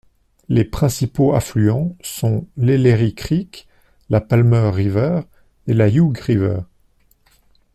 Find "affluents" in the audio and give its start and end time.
1.35-1.95